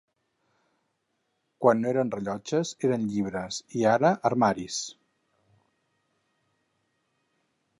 [1.65, 4.81] Quan no eren rellotges eren llibres, i ara armaris.